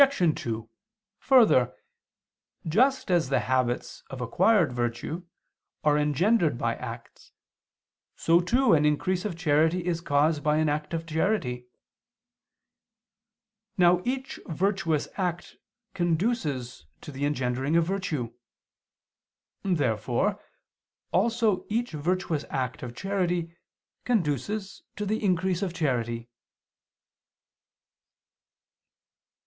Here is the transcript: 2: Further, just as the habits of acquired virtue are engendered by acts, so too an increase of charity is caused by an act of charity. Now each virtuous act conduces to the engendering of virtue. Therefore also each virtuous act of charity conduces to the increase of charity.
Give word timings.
2: 0.01 0.67
Further, 1.19 1.75
just 2.67 3.11
as 3.11 3.29
the 3.29 3.41
habits 3.41 4.01
of 4.09 4.19
acquired 4.19 4.73
virtue 4.73 5.27
are 5.83 5.95
engendered 5.95 6.57
by 6.57 6.73
acts, 6.77 7.31
so 8.15 8.39
too 8.41 8.73
an 8.73 8.83
increase 8.83 9.25
of 9.25 9.37
charity 9.37 9.85
is 9.85 10.01
caused 10.01 10.41
by 10.41 10.57
an 10.57 10.67
act 10.67 10.95
of 10.95 11.05
charity. 11.05 11.67
Now 13.77 14.01
each 14.03 14.39
virtuous 14.47 15.07
act 15.17 15.57
conduces 15.93 16.87
to 17.01 17.11
the 17.11 17.23
engendering 17.23 17.75
of 17.75 17.85
virtue. 17.85 18.33
Therefore 19.61 20.41
also 21.11 21.67
each 21.69 21.91
virtuous 21.91 22.43
act 22.49 22.81
of 22.81 22.95
charity 22.95 23.55
conduces 24.03 24.81
to 24.95 25.05
the 25.05 25.23
increase 25.23 25.61
of 25.61 25.75
charity. 25.75 26.27